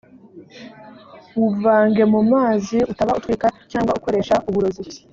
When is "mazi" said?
2.31-2.77